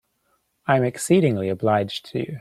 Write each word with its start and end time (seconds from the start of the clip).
I 0.65 0.77
am 0.77 0.83
exceedingly 0.83 1.47
obliged 1.49 2.05
to 2.13 2.19
you. 2.21 2.39